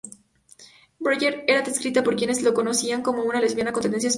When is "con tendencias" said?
3.71-4.05